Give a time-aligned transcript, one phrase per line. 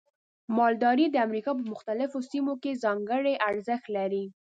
[0.57, 4.25] مالداري د امریکا په مختلفو سیمو کې ځانګړي ارزښت لري.